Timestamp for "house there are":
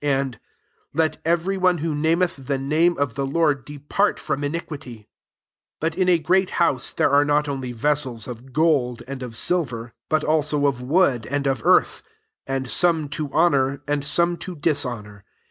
6.57-7.23